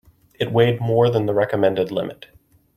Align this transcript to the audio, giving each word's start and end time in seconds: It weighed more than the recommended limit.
It 0.39 0.51
weighed 0.51 0.81
more 0.81 1.11
than 1.11 1.27
the 1.27 1.33
recommended 1.35 1.91
limit. 1.91 2.25